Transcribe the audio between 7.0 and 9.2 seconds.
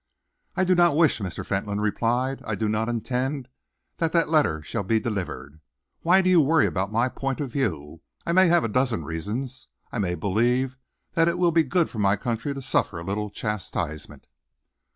point of view? I may have a dozen